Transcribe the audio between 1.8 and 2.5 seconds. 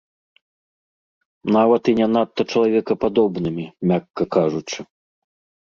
і не надта